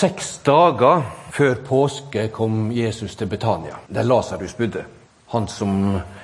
Seks 0.00 0.38
dager 0.46 1.02
før 1.28 1.58
påske 1.66 2.22
kom 2.32 2.70
Jesus 2.72 3.18
til 3.20 3.28
Betania, 3.28 3.82
der 3.92 4.06
Lasarus 4.08 4.54
bodde. 4.56 4.86
Han 5.28 5.48
som 5.48 5.74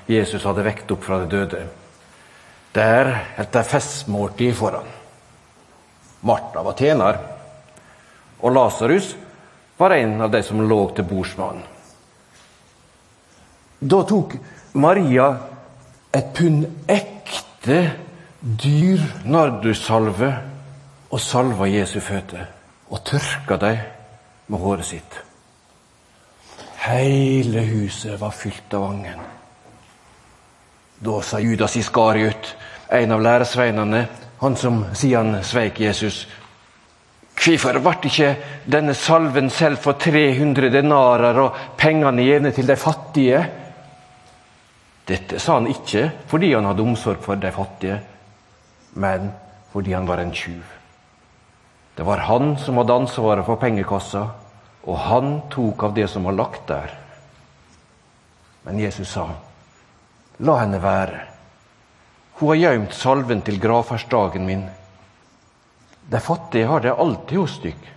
Jesus 0.08 0.46
hadde 0.48 0.64
vekt 0.64 0.94
opp 0.94 1.04
fra 1.04 1.18
de 1.20 1.28
døde. 1.34 1.60
Der 2.72 3.10
holdt 3.36 3.52
de 3.52 3.64
festmåltid 3.68 4.56
foran. 4.56 4.88
Martha 6.24 6.64
var 6.64 6.78
tjener, 6.80 7.20
og 8.40 8.56
Lasarus 8.56 9.12
var 9.76 9.98
en 9.98 10.24
av 10.24 10.32
de 10.32 10.40
som 10.46 10.64
lå 10.64 10.80
til 10.96 11.08
bords 11.12 11.36
med 11.36 11.46
han. 11.46 11.62
Da 13.92 14.02
tok 14.08 14.40
Maria 14.72 15.30
et 16.16 16.32
pund 16.32 16.64
ekte 16.88 17.80
dyr 18.40 19.04
nardussalve 19.28 20.34
og 21.10 21.20
salva 21.20 21.68
Jesu 21.68 22.00
føtter 22.00 22.55
og 22.90 23.02
tørka 23.04 23.56
dem 23.60 23.78
med 24.46 24.62
håret 24.62 24.86
sitt. 24.86 25.18
Hele 26.86 27.64
huset 27.66 28.20
var 28.20 28.30
fylt 28.30 28.74
av 28.74 28.84
vangen. 28.86 29.20
Da 30.98 31.20
sa 31.22 31.40
Judas 31.42 31.76
Iskariot, 31.76 32.54
en 32.88 33.12
av 33.12 33.22
læresveinene, 33.22 34.06
han 34.38 34.56
som 34.56 34.84
siden 34.94 35.34
sveik 35.44 35.80
Jesus, 35.80 36.26
Hvorfor 37.36 37.76
ble 37.84 38.08
ikke 38.08 38.30
denne 38.64 38.94
salven 38.96 39.50
selv 39.52 39.82
for 39.84 40.00
300 40.00 40.70
denarer 40.72 41.36
og 41.42 41.58
pengene 41.78 42.24
gjevne 42.24 42.52
til 42.56 42.66
de 42.66 42.76
fattige? 42.80 43.42
Dette 45.06 45.38
sa 45.38 45.58
han 45.58 45.68
ikke 45.70 46.08
fordi 46.30 46.54
han 46.54 46.66
hadde 46.66 46.82
omsorg 46.82 47.20
for 47.22 47.38
de 47.38 47.52
fattige, 47.52 48.00
men 48.96 49.28
fordi 49.72 49.92
han 49.92 50.08
var 50.08 50.24
en 50.24 50.32
tjuv. 50.34 50.75
Det 51.96 52.02
var 52.02 52.16
han 52.28 52.58
som 52.60 52.76
hadde 52.76 52.92
ansvaret 52.92 53.46
for 53.46 53.56
pengekassa, 53.56 54.26
og 54.84 54.98
han 55.08 55.38
tok 55.50 55.86
av 55.88 55.94
det 55.96 56.08
som 56.12 56.26
var 56.28 56.36
lagt 56.36 56.66
der. 56.68 56.92
Men 58.62 58.78
Jesus 58.78 59.08
sa, 59.08 59.30
'La 60.38 60.58
henne 60.60 60.82
være. 60.82 61.20
Hun 62.38 62.48
har 62.48 62.56
gjemt 62.56 62.94
salven 62.94 63.40
til 63.42 63.60
gravferdsdagen 63.60 64.46
min.' 64.46 64.68
De 66.10 66.20
fattige 66.20 66.66
har 66.66 66.80
det 66.80 66.92
alltid 66.92 67.38
hos 67.38 67.58
dykk, 67.58 67.88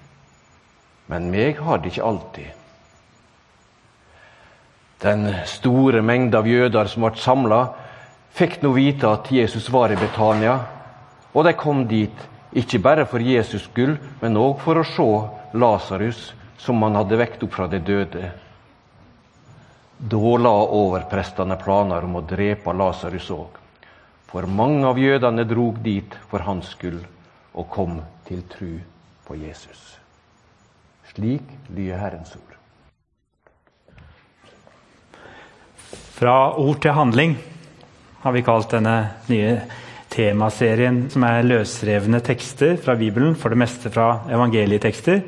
men 1.07 1.29
meg 1.31 1.59
har 1.59 1.77
det 1.77 1.91
ikke 1.91 2.07
alltid. 2.07 2.47
Den 5.01 5.35
store 5.45 6.01
mengde 6.01 6.37
av 6.37 6.47
jøder 6.47 6.87
som 6.87 7.03
ble 7.03 7.15
samla, 7.15 7.59
fikk 8.31 8.61
nå 8.63 8.71
vite 8.73 9.11
at 9.11 9.31
Jesus 9.31 9.69
var 9.69 9.91
i 9.91 9.95
Betania, 9.95 10.59
og 11.33 11.45
de 11.45 11.53
kom 11.53 11.87
dit 11.87 12.25
ikke 12.53 12.79
bare 12.81 13.05
for 13.05 13.21
Jesus 13.21 13.67
skyld, 13.67 13.97
men 14.21 14.37
òg 14.37 14.61
for 14.63 14.79
å 14.79 14.85
se 14.87 15.07
Lasarus, 15.59 16.33
som 16.59 16.81
han 16.83 16.97
hadde 16.97 17.19
vekt 17.19 17.43
opp 17.45 17.53
fra 17.55 17.67
de 17.71 17.79
døde. 17.79 18.31
Da 19.99 20.33
la 20.39 20.55
overprestene 20.79 21.57
planer 21.59 22.07
om 22.07 22.19
å 22.19 22.25
drepe 22.25 22.73
Lasarus 22.73 23.29
òg, 23.35 23.59
for 24.29 24.47
mange 24.47 24.85
av 24.87 24.99
jødene 24.99 25.45
drog 25.47 25.79
dit 25.83 26.15
for 26.31 26.45
hans 26.45 26.73
skyld 26.75 27.03
og 27.53 27.69
kom 27.73 27.99
til 28.27 28.43
tru 28.49 28.77
på 29.27 29.37
Jesus. 29.39 29.99
Slik 31.13 31.45
lyder 31.73 31.99
Herrens 31.99 32.35
ord. 32.37 32.55
Fra 36.19 36.53
ord 36.59 36.81
til 36.83 36.93
handling 36.93 37.37
har 38.23 38.35
vi 38.35 38.43
kalt 38.43 38.73
denne 38.73 38.95
nye 39.29 39.53
temaserien, 40.09 41.03
som 41.13 41.23
er 41.27 41.45
løsrevne 41.45 42.21
tekster 42.25 42.77
fra 42.81 42.95
Bibelen, 42.97 43.35
for 43.37 43.53
det 43.53 43.61
meste 43.61 43.91
fra 43.93 44.25
evangelietekster, 44.31 45.21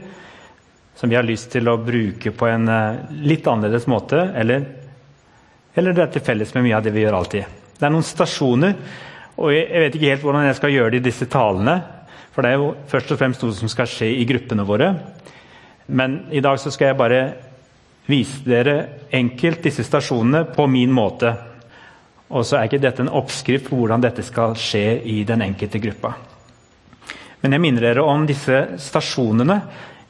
som 0.98 1.10
vi 1.10 1.18
har 1.18 1.26
lyst 1.26 1.52
til 1.54 1.70
å 1.70 1.80
bruke 1.82 2.34
på 2.36 2.50
en 2.50 2.68
eh, 2.70 3.00
litt 3.26 3.48
annerledes 3.48 3.88
måte, 3.90 4.20
eller, 4.38 4.66
eller 5.78 5.98
det 5.98 6.06
er 6.06 6.12
til 6.16 6.26
felles 6.26 6.54
med 6.58 6.68
mye 6.68 6.78
av 6.78 6.86
det 6.86 6.94
vi 6.96 7.06
gjør 7.06 7.18
alltid. 7.22 7.58
Det 7.78 7.88
er 7.88 7.94
noen 7.94 8.06
stasjoner, 8.06 8.76
og 9.42 9.54
jeg 9.56 9.86
vet 9.86 9.96
ikke 9.98 10.12
helt 10.12 10.26
hvordan 10.26 10.46
jeg 10.46 10.58
skal 10.60 10.74
gjøre 10.76 10.94
det 10.94 11.02
i 11.02 11.08
disse 11.08 11.28
talene. 11.32 11.78
For 12.32 12.44
det 12.44 12.52
er 12.52 12.60
jo 12.62 12.74
først 12.92 13.14
og 13.14 13.20
fremst 13.20 13.42
noe 13.44 13.56
som 13.58 13.72
skal 13.72 13.90
skje 13.90 14.12
i 14.22 14.28
gruppene 14.30 14.66
våre. 14.68 14.92
Men 15.92 16.28
i 16.32 16.44
dag 16.44 16.60
så 16.62 16.72
skal 16.72 16.92
jeg 16.92 17.00
bare 17.00 17.22
vise 18.12 18.44
dere 18.46 18.76
enkelt 19.14 19.64
disse 19.66 19.86
stasjonene 19.88 20.46
på 20.56 20.68
min 20.70 20.94
måte. 20.94 21.34
Og 22.32 22.46
så 22.48 22.58
er 22.58 22.70
ikke 22.70 22.82
dette 22.82 23.04
en 23.04 23.12
oppskrift 23.12 23.68
på 23.68 23.78
hvordan 23.80 24.04
dette 24.04 24.24
skal 24.24 24.56
skje 24.60 25.02
i 25.04 25.22
den 25.28 25.44
enkelte 25.44 25.82
gruppa. 25.84 26.14
Men 27.42 27.56
jeg 27.56 27.64
minner 27.64 27.88
dere 27.88 28.06
om 28.06 28.24
disse 28.30 28.58
stasjonene 28.80 29.58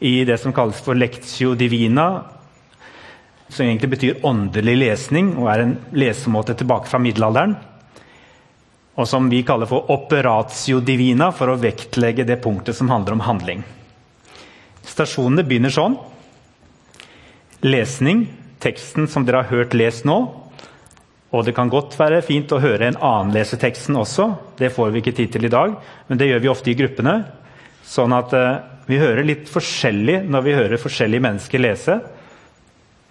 i 0.05 0.21
det 0.27 0.37
som 0.41 0.53
kalles 0.53 0.81
for 0.83 0.97
lectio 0.97 1.55
divina, 1.57 2.07
som 3.51 3.65
egentlig 3.65 3.91
betyr 3.95 4.23
åndelig 4.27 4.77
lesning 4.79 5.33
og 5.37 5.49
er 5.51 5.63
en 5.63 5.75
lesemåte 5.97 6.55
tilbake 6.59 6.89
fra 6.91 7.01
middelalderen. 7.01 7.55
Og 8.99 9.07
som 9.07 9.29
vi 9.31 9.41
kaller 9.47 9.69
for 9.69 9.89
operatio 9.93 10.81
divina, 10.83 11.31
for 11.31 11.51
å 11.51 11.59
vektlegge 11.59 12.27
det 12.27 12.41
punktet 12.43 12.75
som 12.77 12.91
handler 12.91 13.15
om 13.15 13.23
handling. 13.25 13.63
Stasjonene 14.87 15.45
begynner 15.47 15.73
sånn. 15.73 15.95
Lesning, 17.63 18.25
teksten 18.61 19.07
som 19.09 19.25
dere 19.25 19.43
har 19.43 19.53
hørt 19.53 19.75
lest 19.77 20.05
nå, 20.05 20.19
og 21.31 21.45
det 21.47 21.53
kan 21.55 21.71
godt 21.71 21.95
være 21.99 22.19
fint 22.27 22.51
å 22.51 22.59
høre 22.59 22.89
en 22.89 22.99
annen 22.99 23.31
lese 23.35 23.55
teksten 23.59 23.95
også. 23.95 24.27
Det 24.59 24.71
får 24.75 24.91
vi 24.91 24.99
ikke 24.99 25.15
tid 25.15 25.31
til 25.31 25.47
i 25.47 25.51
dag, 25.53 25.77
men 26.09 26.19
det 26.19 26.27
gjør 26.27 26.43
vi 26.43 26.51
ofte 26.51 26.71
i 26.73 26.75
gruppene. 26.75 27.13
Sånn 27.87 28.11
at 28.15 28.35
uh, 28.35 28.57
vi 28.89 28.99
hører 28.99 29.23
litt 29.23 29.47
forskjellig 29.51 30.21
når 30.27 30.43
vi 30.43 30.55
hører 30.57 30.81
forskjellige 30.81 31.23
mennesker 31.23 31.63
lese. 31.63 31.95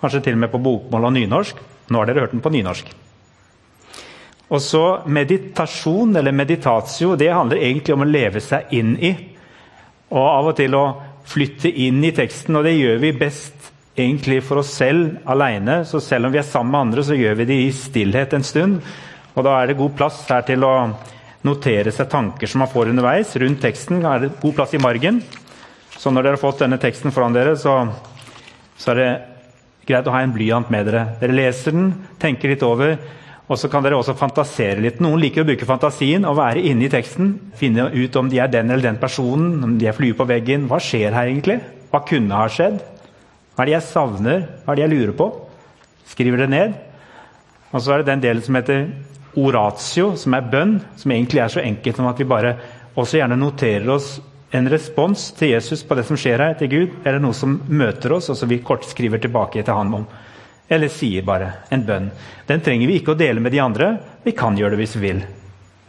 Kanskje 0.00 0.20
til 0.26 0.36
og 0.36 0.42
med 0.44 0.52
på 0.52 0.60
bokmål 0.60 1.08
og 1.08 1.14
nynorsk. 1.16 1.64
Nå 1.88 2.00
har 2.02 2.10
dere 2.10 2.26
hørt 2.26 2.36
den 2.36 2.44
på 2.44 2.52
nynorsk. 2.52 2.92
Og 4.50 4.60
så 4.60 4.84
Meditasjon, 5.06 6.12
eller 6.18 6.34
meditatio, 6.34 7.14
det 7.16 7.30
handler 7.32 7.62
egentlig 7.62 7.94
om 7.94 8.04
å 8.04 8.10
leve 8.10 8.42
seg 8.44 8.72
inn 8.76 8.96
i. 9.00 9.14
Og 10.10 10.24
av 10.26 10.50
og 10.50 10.56
til 10.58 10.76
å 10.76 10.84
flytte 11.30 11.70
inn 11.70 12.02
i 12.04 12.12
teksten, 12.12 12.58
og 12.58 12.66
det 12.66 12.74
gjør 12.74 13.00
vi 13.00 13.16
best 13.16 13.70
egentlig 14.00 14.40
for 14.46 14.62
oss 14.62 14.72
selv 14.74 15.20
alene. 15.28 15.82
Så 15.88 16.00
selv 16.04 16.28
om 16.28 16.34
vi 16.34 16.40
er 16.40 16.46
sammen 16.46 16.72
med 16.72 16.80
andre, 16.80 17.04
så 17.06 17.18
gjør 17.18 17.38
vi 17.40 17.48
det 17.50 17.58
i 17.62 17.70
stillhet 17.76 18.34
en 18.36 18.46
stund. 18.46 18.80
Og 19.36 19.46
da 19.46 19.56
er 19.60 19.70
det 19.70 19.78
god 19.78 19.94
plass 19.98 20.24
her 20.28 20.44
til 20.48 20.66
å 20.66 20.74
notere 21.46 21.92
seg 21.94 22.10
tanker 22.12 22.50
som 22.50 22.64
man 22.64 22.72
får 22.72 22.90
underveis. 22.92 23.36
Rundt 23.40 23.62
teksten 23.62 24.04
er 24.04 24.24
det 24.24 24.34
god 24.42 24.56
plass 24.58 24.74
i 24.76 24.82
margen. 24.82 25.22
Så 26.00 26.12
når 26.12 26.26
dere 26.26 26.38
har 26.38 26.42
fått 26.42 26.62
denne 26.64 26.80
teksten 26.80 27.12
foran 27.12 27.36
dere, 27.36 27.56
så, 27.60 27.76
så 28.80 28.92
er 28.92 29.00
det 29.00 29.10
greit 29.88 30.06
å 30.08 30.14
ha 30.14 30.22
en 30.24 30.34
blyant 30.34 30.70
med 30.72 30.86
dere. 30.88 31.06
Dere 31.20 31.36
leser 31.36 31.76
den, 31.76 31.90
tenker 32.20 32.52
litt 32.52 32.64
over. 32.66 32.96
Og 33.50 33.58
så 33.58 33.66
kan 33.66 33.82
dere 33.82 33.98
også 33.98 34.14
fantasere 34.14 34.78
litt. 34.84 35.00
Noen 35.02 35.18
liker 35.24 35.42
å 35.42 35.48
bruke 35.48 35.66
fantasien 35.66 36.24
og 36.28 36.38
være 36.38 36.62
inne 36.70 36.86
i 36.86 36.92
teksten. 36.92 37.32
Finne 37.58 37.88
ut 37.90 38.16
om 38.16 38.30
de 38.30 38.38
er 38.38 38.52
den 38.52 38.70
eller 38.70 38.92
den 38.92 39.00
personen, 39.02 39.56
om 39.66 39.74
de 39.78 39.88
er 39.90 39.96
flue 39.96 40.14
på 40.14 40.28
veggen. 40.28 40.68
Hva 40.70 40.78
skjer 40.82 41.16
her 41.16 41.32
egentlig? 41.32 41.58
Hva 41.90 42.04
kunne 42.06 42.38
ha 42.38 42.46
skjedd? 42.52 42.78
Hva 43.60 43.66
er 43.66 43.74
det 43.74 43.74
jeg 43.74 43.90
savner? 43.90 44.44
Hva 44.64 44.72
er 44.72 44.78
det 44.78 44.84
jeg 44.86 44.90
lurer 44.94 45.10
på? 45.18 45.24
Skriver 46.08 46.40
det 46.40 46.46
ned. 46.48 46.76
Og 47.76 47.82
så 47.84 47.92
er 47.92 48.00
det 48.00 48.06
den 48.08 48.22
delen 48.22 48.40
som 48.40 48.56
heter 48.56 48.86
oratio, 49.36 50.14
som 50.16 50.32
er 50.32 50.46
bønn. 50.48 50.78
Som 50.96 51.12
egentlig 51.12 51.42
er 51.44 51.50
så 51.52 51.60
enkelt 51.60 51.98
som 52.00 52.06
at 52.08 52.16
vi 52.16 52.24
bare 52.24 52.54
også 52.96 53.18
gjerne 53.18 53.36
noterer 53.36 53.90
oss 53.92 54.14
en 54.56 54.70
respons 54.72 55.26
til 55.36 55.52
Jesus 55.52 55.82
på 55.84 55.98
det 55.98 56.06
som 56.08 56.16
skjer 56.16 56.40
her, 56.40 56.54
til 56.56 56.70
Gud, 56.72 56.94
eller 57.04 57.20
noe 57.20 57.36
som 57.36 57.58
møter 57.68 58.14
oss, 58.16 58.30
og 58.32 58.38
som 58.40 58.48
vi 58.48 58.62
kort 58.64 58.86
skriver 58.88 59.20
tilbake 59.20 59.60
til 59.60 59.76
han 59.76 59.92
om. 59.98 60.06
Eller 60.72 60.88
sier 60.88 61.26
bare 61.28 61.50
en 61.68 61.84
bønn. 61.84 62.08
Den 62.48 62.64
trenger 62.64 62.88
vi 62.88 62.96
ikke 63.02 63.12
å 63.12 63.20
dele 63.20 63.44
med 63.44 63.52
de 63.52 63.60
andre. 63.60 63.90
Vi 64.24 64.32
kan 64.40 64.56
gjøre 64.56 64.72
det 64.72 64.80
hvis 64.86 64.96
vi 64.96 65.02
vil. 65.04 65.20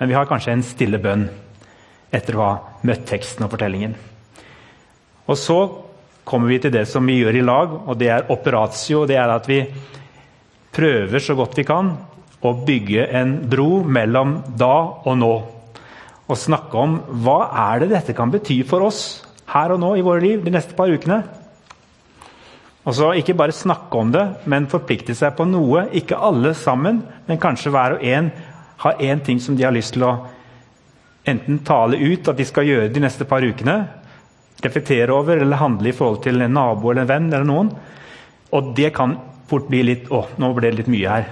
Men 0.02 0.12
vi 0.12 0.18
har 0.20 0.28
kanskje 0.28 0.58
en 0.58 0.66
stille 0.68 1.00
bønn 1.00 1.24
etter 2.12 2.36
å 2.36 2.44
ha 2.44 2.52
møtt 2.84 3.08
teksten 3.08 3.48
og 3.48 3.56
fortellingen. 3.56 3.96
Og 5.32 5.40
så 5.40 5.62
kommer 6.28 6.52
vi 6.52 6.60
til 6.64 6.74
det 6.74 6.86
som 6.90 7.06
vi 7.08 7.20
gjør 7.20 7.40
i 7.40 7.46
lag, 7.46 7.74
og 7.88 7.98
det 8.00 8.10
er 8.14 8.30
operatio. 8.32 9.06
Det 9.10 9.18
er 9.18 9.34
at 9.34 9.50
vi 9.50 9.64
prøver 10.72 11.20
så 11.20 11.36
godt 11.36 11.58
vi 11.60 11.68
kan 11.68 11.92
å 12.42 12.54
bygge 12.66 13.08
en 13.20 13.36
bro 13.50 13.82
mellom 13.84 14.38
da 14.58 14.76
og 15.06 15.18
nå. 15.18 15.34
Og 16.32 16.40
snakke 16.40 16.78
om 16.80 16.98
hva 17.24 17.40
er 17.70 17.84
det 17.84 17.92
dette 17.92 18.16
kan 18.18 18.32
bety 18.34 18.62
for 18.68 18.88
oss 18.88 19.22
her 19.52 19.74
og 19.74 19.82
nå 19.84 19.96
i 20.00 20.06
våre 20.06 20.24
liv 20.24 20.44
de 20.46 20.54
neste 20.54 20.78
par 20.78 20.90
ukene. 20.90 21.22
Og 22.82 22.96
så 22.98 23.12
Ikke 23.14 23.38
bare 23.38 23.54
snakke 23.54 23.98
om 23.98 24.12
det, 24.12 24.24
men 24.50 24.70
forplikte 24.70 25.14
seg 25.14 25.36
på 25.38 25.46
noe. 25.46 25.86
Ikke 25.94 26.18
alle 26.18 26.56
sammen, 26.58 27.04
men 27.28 27.42
kanskje 27.42 27.70
hver 27.74 27.98
og 27.98 28.06
en 28.06 28.32
har 28.82 28.98
én 28.98 29.22
ting 29.22 29.40
som 29.40 29.56
de 29.56 29.64
har 29.64 29.76
lyst 29.76 29.94
til 29.94 30.08
å 30.08 30.16
enten 31.30 31.60
tale 31.62 32.00
ut 32.02 32.28
at 32.28 32.38
de 32.38 32.46
skal 32.46 32.66
gjøre 32.66 32.94
de 32.94 33.04
neste 33.04 33.28
par 33.30 33.46
ukene, 33.46 33.84
reflektere 34.64 35.14
over 35.14 35.42
eller 35.42 35.62
handle 35.62 35.92
i 35.92 35.96
forhold 35.96 36.22
til 36.26 36.42
en 36.42 36.54
nabo 36.56 36.92
eller 36.92 37.06
en 37.06 37.12
venn 37.12 37.30
eller 37.32 37.48
noen. 37.48 37.72
Og 38.52 38.74
det 38.78 38.92
kan 38.96 39.16
fort 39.50 39.70
bli 39.72 39.84
litt 39.88 40.12
Å, 40.12 40.26
nå 40.40 40.52
ble 40.56 40.70
det 40.70 40.82
litt 40.82 40.92
mye 40.92 41.16
her. 41.16 41.30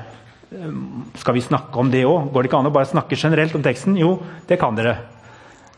Skal 1.19 1.35
vi 1.37 1.45
snakke 1.45 1.77
om 1.79 1.91
det 1.93 2.05
òg? 2.09 2.31
Går 2.33 2.43
det 2.43 2.49
ikke 2.49 2.61
an 2.63 2.69
å 2.71 2.73
bare 2.73 2.89
snakke 2.89 3.19
generelt 3.19 3.55
om 3.55 3.63
teksten? 3.65 3.97
Jo, 3.99 4.15
det 4.49 4.57
kan 4.61 4.77
dere. 4.77 4.97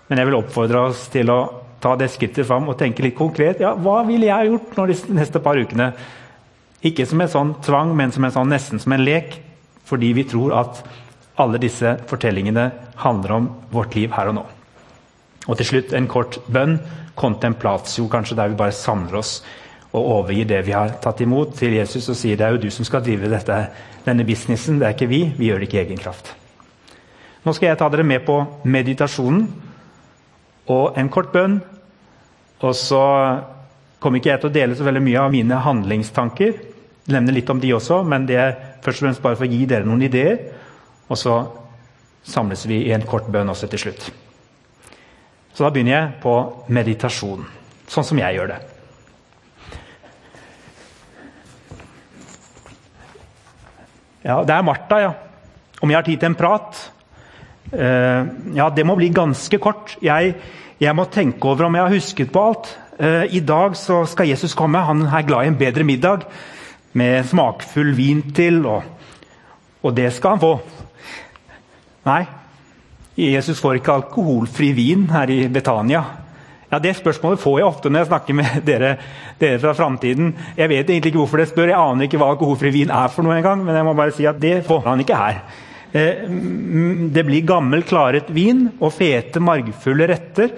Men 0.07 0.21
jeg 0.21 0.30
vil 0.30 0.39
oppfordre 0.39 0.86
oss 0.89 1.06
til 1.12 1.31
å 1.33 1.42
ta 1.81 1.95
det 1.98 2.12
skrittet 2.13 2.48
fram 2.48 2.69
og 2.69 2.77
tenke 2.80 3.03
litt 3.03 3.18
konkret. 3.18 3.62
Ja, 3.63 3.74
hva 3.75 4.01
ville 4.07 4.30
jeg 4.30 4.51
gjort 4.51 4.80
de 4.92 4.97
neste 5.18 5.42
par 5.44 5.59
ukene? 5.59 5.92
Ikke 6.86 7.06
som 7.09 7.21
en 7.21 7.31
sånn 7.31 7.54
tvang, 7.65 7.94
men 7.97 8.13
som 8.13 8.25
en 8.25 8.33
sånn, 8.33 8.54
nesten 8.54 8.81
som 8.81 8.95
en 8.95 9.04
lek. 9.06 9.38
Fordi 9.89 10.13
vi 10.15 10.25
tror 10.30 10.56
at 10.62 10.81
alle 11.42 11.59
disse 11.62 11.97
fortellingene 12.09 12.69
handler 13.01 13.38
om 13.38 13.51
vårt 13.74 13.97
liv 13.97 14.13
her 14.15 14.31
og 14.31 14.39
nå. 14.39 14.45
Og 15.48 15.58
til 15.58 15.68
slutt 15.68 15.94
en 15.98 16.10
kort 16.12 16.40
bønn. 16.52 16.80
Contemplatio, 17.18 18.08
kanskje 18.10 18.38
der 18.38 18.54
vi 18.54 18.60
bare 18.60 18.74
samler 18.74 19.20
oss 19.20 19.42
og 19.92 20.06
overgir 20.06 20.48
det 20.48 20.62
vi 20.66 20.72
har 20.72 20.94
tatt 21.04 21.20
imot, 21.22 21.52
til 21.60 21.74
Jesus 21.76 22.08
og 22.10 22.16
sier 22.16 22.38
det 22.40 22.46
er 22.46 22.56
jo 22.56 22.62
du 22.64 22.70
som 22.72 22.88
skal 22.88 23.04
drive 23.04 23.28
dette, 23.30 23.58
denne 24.06 24.24
businessen, 24.26 24.80
det 24.80 24.88
er 24.88 24.96
ikke 24.96 25.10
vi. 25.12 25.26
Vi 25.36 25.50
gjør 25.50 25.60
det 25.60 25.68
ikke 25.68 25.82
i 25.82 25.84
egen 25.84 26.00
kraft. 26.00 26.32
Nå 27.44 27.54
skal 27.58 27.72
jeg 27.72 27.82
ta 27.82 27.90
dere 27.92 28.06
med 28.08 28.24
på 28.26 28.38
meditasjonen 28.64 29.44
og 30.72 30.98
en 30.98 31.12
kort 31.12 31.34
bønn. 31.34 31.60
Og 32.62 32.76
så 32.78 33.04
kommer 34.00 34.22
ikke 34.22 34.32
jeg 34.32 34.44
til 34.44 34.52
å 34.52 34.56
dele 34.56 34.78
så 34.78 34.86
veldig 34.88 35.04
mye 35.04 35.26
av 35.26 35.34
mine 35.34 35.62
handlingstanker. 35.66 36.56
Nevne 37.12 37.36
litt 37.36 37.50
om 37.50 37.60
de 37.60 37.74
også, 37.76 38.04
men 38.08 38.28
det 38.30 38.38
er 38.40 38.58
først 38.86 39.02
og 39.02 39.08
fremst 39.08 39.26
bare 39.26 39.40
for 39.40 39.50
å 39.50 39.52
gi 39.52 39.66
dere 39.68 39.90
noen 39.90 40.06
ideer. 40.06 40.38
Og 41.10 41.20
så 41.20 41.42
samles 42.24 42.68
vi 42.70 42.86
i 42.86 42.94
en 42.96 43.08
kort 43.10 43.28
bønn 43.34 43.50
også 43.52 43.68
til 43.74 43.90
slutt. 43.90 44.12
Så 45.51 45.65
da 45.65 45.71
begynner 45.74 45.98
jeg 45.98 46.19
på 46.24 46.36
meditasjon, 46.71 47.44
sånn 47.92 48.07
som 48.07 48.19
jeg 48.21 48.38
gjør 48.38 48.53
det. 48.53 48.59
Ja, 54.21 54.42
det 54.45 54.53
er 54.53 54.65
Martha, 54.65 55.00
ja. 55.01 55.12
Om 55.81 55.89
jeg 55.89 55.98
har 55.98 56.06
tid 56.06 56.21
til 56.21 56.30
en 56.30 56.38
prat? 56.38 56.77
Uh, 57.71 58.27
ja, 58.53 58.68
det 58.69 58.86
må 58.86 58.95
bli 59.00 59.09
ganske 59.13 59.57
kort. 59.63 59.95
Jeg, 60.03 60.36
jeg, 60.81 60.95
må 60.95 61.07
tenke 61.09 61.50
over 61.50 61.68
om 61.68 61.77
jeg 61.77 61.88
har 61.88 61.95
husket 61.95 62.33
på 62.33 62.44
alt. 62.51 62.69
Uh, 63.01 63.25
I 63.33 63.42
dag 63.42 63.75
så 63.80 64.04
skal 64.09 64.30
Jesus 64.30 64.54
komme. 64.57 64.83
Han 64.86 65.07
er 65.07 65.25
glad 65.25 65.47
i 65.47 65.51
en 65.54 65.57
bedre 65.57 65.88
middag 65.88 66.27
med 66.94 67.25
smakfull 67.25 67.95
vin 67.97 68.21
til, 68.36 68.62
og, 68.68 68.83
og 69.81 69.97
det 69.97 70.12
skal 70.13 70.36
han 70.36 70.44
få. 70.44 70.54
Nei, 72.06 72.21
Jesus 73.18 73.60
får 73.60 73.80
ikke 73.80 73.96
alkoholfri 74.00 74.72
vin 74.75 75.08
her 75.12 75.31
i 75.34 75.44
Betania. 75.52 76.04
Ja, 76.72 76.80
Det 76.80 76.96
spørsmålet 76.96 77.42
får 77.44 77.58
jeg 77.60 77.68
ofte 77.68 77.90
når 77.90 78.00
jeg 78.00 78.10
snakker 78.12 78.38
med 78.38 78.62
dere, 78.69 78.94
dere 79.40 79.60
fra 79.60 79.74
framtiden. 79.75 80.31
Jeg 80.56 80.72
vet 80.72 80.90
egentlig 80.90 81.12
ikke 81.12 81.19
hvorfor 81.19 81.42
det 81.42 81.50
spør, 81.50 81.74
jeg 81.74 81.80
aner 81.80 82.08
ikke 82.08 82.22
hva 82.22 82.30
alkoholfri 82.31 82.72
vin 82.72 82.94
er 82.96 83.12
for 83.12 83.28
noe 83.28 83.36
engang. 83.36 83.66
Men 83.66 83.75
jeg 83.75 83.88
må 83.88 83.96
bare 83.98 84.16
si 84.16 84.28
at 84.30 84.40
det 84.40 84.62
får 84.68 84.86
han 84.88 85.04
ikke 85.04 85.19
her. 85.19 85.42
Eh, 85.92 86.24
det 87.12 87.25
blir 87.28 87.44
gammel, 87.44 87.84
klaret 87.84 88.31
vin 88.31 88.69
og 88.80 88.94
fete, 88.96 89.44
margfulle 89.44 90.07
retter. 90.07 90.56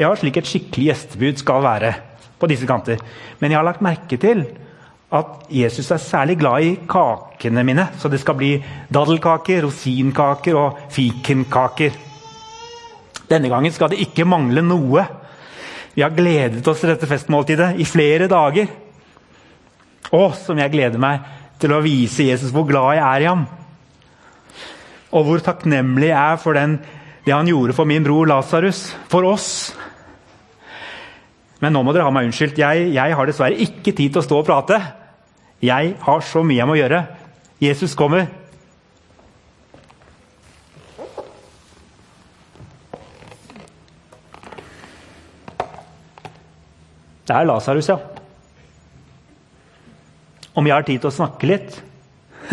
Ja, 0.00 0.08
slik 0.16 0.40
et 0.40 0.48
skikkelig 0.48 0.88
gjestebud 0.88 1.44
skal 1.44 1.60
være 1.66 1.92
på 2.40 2.48
disse 2.48 2.66
kanter. 2.66 3.02
Men 3.38 3.52
jeg 3.52 3.60
har 3.60 3.68
lagt 3.68 3.84
merke 3.84 4.16
til 4.16 4.46
at 5.12 5.50
Jesus 5.52 5.90
er 5.92 6.00
særlig 6.00 6.38
glad 6.40 6.64
i 6.64 6.76
kakene 6.88 7.64
mine. 7.66 7.90
Så 8.00 8.08
det 8.08 8.22
skal 8.22 8.36
bli 8.38 8.54
daddelkaker, 8.92 9.66
rosinkaker 9.66 10.56
og 10.56 10.78
fikenkaker. 10.92 11.98
Denne 13.28 13.50
gangen 13.52 13.72
skal 13.72 13.92
det 13.92 14.00
ikke 14.06 14.26
mangle 14.28 14.64
noe. 14.64 15.04
Vi 15.92 16.04
har 16.04 16.14
gledet 16.16 16.64
oss 16.68 16.80
til 16.80 16.94
dette 16.94 17.08
festmåltidet 17.08 17.74
i 17.80 17.88
flere 17.88 18.28
dager. 18.30 18.70
Å, 20.12 20.22
som 20.36 20.58
jeg 20.60 20.72
gleder 20.72 21.00
meg 21.00 21.28
til 21.60 21.72
å 21.72 21.82
vise 21.84 22.26
Jesus 22.30 22.52
hvor 22.52 22.64
glad 22.68 22.96
jeg 22.96 23.04
er 23.04 23.24
i 23.24 23.28
ham. 23.28 23.44
Og 25.12 25.28
hvor 25.28 25.44
takknemlig 25.44 26.08
jeg 26.08 26.16
er 26.16 26.40
for 26.40 26.56
den, 26.56 26.78
det 27.26 27.36
han 27.36 27.48
gjorde 27.48 27.76
for 27.76 27.88
min 27.88 28.04
bror 28.04 28.28
Lasarus. 28.32 28.86
For 29.12 29.28
oss. 29.28 29.50
Men 31.60 31.76
nå 31.76 31.84
må 31.84 31.92
dere 31.92 32.08
ha 32.08 32.14
meg 32.16 32.30
unnskyldt. 32.30 32.58
Jeg, 32.64 32.88
jeg 32.96 33.16
har 33.20 33.28
dessverre 33.28 33.60
ikke 33.60 33.92
tid 33.92 34.16
til 34.16 34.22
å 34.22 34.26
stå 34.26 34.40
og 34.40 34.48
prate. 34.48 34.80
Jeg 35.62 35.94
har 36.02 36.24
så 36.26 36.42
mye 36.42 36.58
jeg 36.58 36.66
må 36.66 36.74
gjøre. 36.74 37.04
Jesus 37.62 37.94
kommer. 37.94 38.26
Det 47.22 47.36
er 47.36 47.46
Lasarus, 47.46 47.88
ja. 47.88 48.00
Om 50.58 50.66
jeg 50.66 50.74
har 50.74 50.84
tid 50.84 50.98
til 50.98 51.08
å 51.08 51.14
snakke 51.14 51.48
litt? 51.48 51.78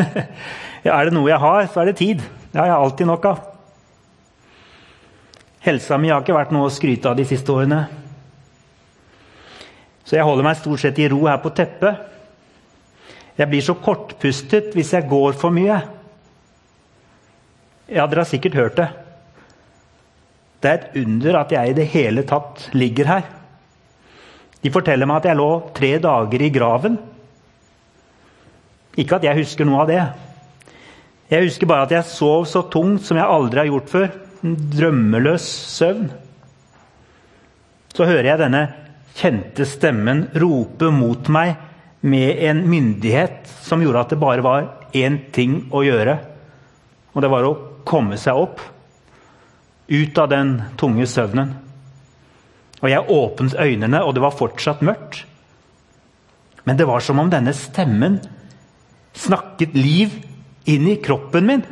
ja, 0.86 0.94
er 0.94 1.10
det 1.10 1.16
noe 1.18 1.32
jeg 1.32 1.42
har, 1.42 1.66
så 1.74 1.82
er 1.82 1.90
det 1.90 1.98
tid. 2.00 2.22
Det 2.22 2.62
har 2.62 2.70
jeg 2.70 2.78
alltid 2.78 3.10
nok 3.10 3.26
av. 3.32 3.42
Helsa 5.66 5.98
mi 6.00 6.14
har 6.14 6.22
ikke 6.22 6.38
vært 6.38 6.54
noe 6.56 6.70
å 6.70 6.72
skryte 6.72 7.10
av 7.10 7.18
de 7.18 7.26
siste 7.28 7.52
årene. 7.52 7.82
Så 10.06 10.16
jeg 10.16 10.30
holder 10.30 10.46
meg 10.46 10.62
stort 10.62 10.86
sett 10.86 11.02
i 11.02 11.10
ro 11.12 11.26
her 11.26 11.42
på 11.42 11.52
teppet. 11.58 12.06
Jeg 13.40 13.48
blir 13.48 13.64
så 13.64 13.78
kortpustet 13.80 14.74
hvis 14.76 14.92
jeg 14.96 15.08
går 15.08 15.38
for 15.40 15.56
mye. 15.56 15.78
Ja, 17.90 18.06
dere 18.06 18.26
har 18.26 18.30
sikkert 18.30 18.58
hørt 18.60 18.80
det. 18.80 18.90
Det 20.60 20.70
er 20.70 20.80
et 20.82 20.98
under 21.00 21.38
at 21.40 21.54
jeg 21.56 21.72
i 21.72 21.78
det 21.78 21.86
hele 21.94 22.26
tatt 22.28 22.68
ligger 22.76 23.08
her. 23.08 23.30
De 24.60 24.72
forteller 24.74 25.08
meg 25.08 25.22
at 25.22 25.30
jeg 25.30 25.40
lå 25.40 25.52
tre 25.76 25.94
dager 26.04 26.44
i 26.44 26.52
graven. 26.52 26.98
Ikke 29.00 29.16
at 29.16 29.30
jeg 29.30 29.40
husker 29.40 29.68
noe 29.68 29.86
av 29.86 29.88
det. 29.88 30.02
Jeg 31.32 31.46
husker 31.46 31.70
bare 31.70 31.88
at 31.88 31.96
jeg 31.96 32.10
sov 32.12 32.44
så 32.50 32.66
tungt 32.74 33.08
som 33.08 33.18
jeg 33.22 33.32
aldri 33.38 33.64
har 33.64 33.70
gjort 33.72 33.94
før. 33.94 34.12
En 34.44 34.60
drømmeløs 34.76 35.48
søvn. 35.78 36.10
Så 37.96 38.08
hører 38.08 38.34
jeg 38.34 38.42
denne 38.44 38.66
kjente 39.16 39.66
stemmen 39.68 40.28
rope 40.44 40.92
mot 40.96 41.32
meg 41.32 41.69
med 42.02 42.44
en 42.50 42.64
myndighet 42.70 43.48
som 43.62 43.82
gjorde 43.84 44.04
at 44.06 44.14
det 44.14 44.20
bare 44.22 44.44
var 44.46 44.68
én 44.96 45.20
ting 45.36 45.66
å 45.76 45.84
gjøre. 45.84 46.16
Og 47.14 47.24
det 47.24 47.32
var 47.32 47.48
å 47.48 47.58
komme 47.88 48.18
seg 48.20 48.40
opp. 48.40 48.62
Ut 49.90 50.22
av 50.22 50.30
den 50.32 50.54
tunge 50.80 51.08
søvnen. 51.10 51.56
Og 52.80 52.88
jeg 52.92 53.12
åpnet 53.12 53.58
øynene, 53.60 54.04
og 54.06 54.14
det 54.16 54.24
var 54.24 54.38
fortsatt 54.38 54.84
mørkt. 54.86 55.26
Men 56.64 56.78
det 56.80 56.88
var 56.88 57.04
som 57.04 57.20
om 57.20 57.32
denne 57.32 57.52
stemmen 57.58 58.20
snakket 59.18 59.76
liv 59.76 60.14
inn 60.70 60.88
i 60.88 61.00
kroppen 61.04 61.48
min. 61.50 61.66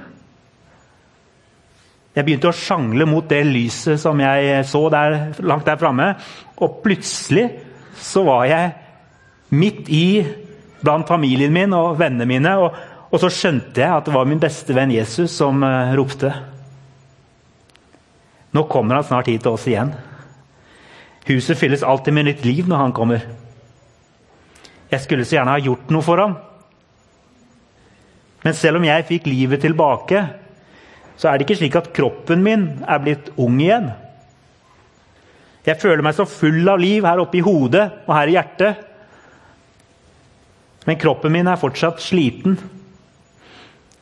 Jeg 2.17 2.25
begynte 2.25 2.49
å 2.49 2.57
sjangle 2.57 3.05
mot 3.05 3.27
det 3.29 3.43
lyset 3.45 4.01
som 4.01 4.17
jeg 4.19 4.63
så 4.65 4.81
der, 4.89 5.17
langt 5.45 5.67
der 5.69 5.77
framme. 5.77 6.09
Og 6.57 6.79
plutselig 6.81 7.45
så 8.01 8.23
var 8.25 8.47
jeg 8.49 8.73
midt 9.49 9.89
i 9.89 10.25
blant 10.81 11.07
familien 11.07 11.53
min 11.53 11.73
og 11.75 11.97
vennene 11.99 12.27
mine. 12.29 12.53
Og, 12.61 12.77
og, 13.09 13.17
så 13.21 13.31
skjønte 13.33 13.81
jeg 13.81 13.93
at 13.93 14.07
det 14.07 14.15
var 14.15 14.27
min 14.29 14.41
beste 14.41 14.75
venn 14.75 14.93
Jesus 14.93 15.35
som 15.39 15.63
uh, 15.63 15.93
ropte. 15.97 16.31
Nå 18.55 18.63
kommer 18.71 18.99
han 18.99 19.07
snart 19.07 19.29
hit 19.31 19.43
til 19.45 19.57
oss 19.57 19.67
igjen. 19.69 19.93
Huset 21.27 21.59
fylles 21.59 21.83
alltid 21.83 22.15
med 22.15 22.29
nytt 22.29 22.45
liv 22.47 22.67
når 22.69 22.83
han 22.85 22.95
kommer. 22.95 23.25
Jeg 24.87 25.03
skulle 25.03 25.25
så 25.27 25.37
gjerne 25.37 25.57
ha 25.57 25.63
gjort 25.63 25.89
noe 25.91 26.05
for 26.05 26.23
ham. 26.23 26.37
Men 28.45 28.55
selv 28.55 28.79
om 28.79 28.85
jeg 28.87 29.07
fikk 29.09 29.25
livet 29.27 29.59
tilbake, 29.65 30.21
så 31.19 31.29
er 31.29 31.37
det 31.37 31.47
ikke 31.47 31.57
slik 31.59 31.75
at 31.75 31.89
kroppen 31.95 32.43
min 32.45 32.67
er 32.87 33.01
blitt 33.03 33.31
ung 33.35 33.57
igjen. 33.59 33.89
Jeg 35.67 35.81
føler 35.81 36.05
meg 36.05 36.15
så 36.15 36.23
full 36.29 36.61
av 36.71 36.79
liv 36.79 37.03
her 37.03 37.19
oppe 37.19 37.41
i 37.41 37.43
hodet 37.43 37.83
og 38.05 38.13
her 38.15 38.31
i 38.31 38.37
hjertet 38.37 38.86
men 40.87 40.99
kroppen 40.99 41.33
min 41.35 41.49
er 41.51 41.59
fortsatt 41.59 41.99
sliten. 42.01 42.55